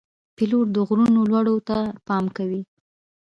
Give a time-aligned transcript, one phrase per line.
[0.35, 2.61] پیلوټ د غرونو لوړو ته پام کوي.